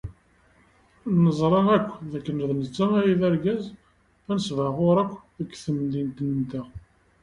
Neẓra 1.23 1.61
akk 1.75 1.87
dakken 2.11 2.37
d 2.49 2.51
netta 2.59 2.85
ay 2.99 3.11
d 3.19 3.21
argaz 3.29 3.63
anesbaɣur 4.29 4.97
akk 5.03 5.13
deg 5.37 5.49
temdint-nteɣ. 5.63 6.67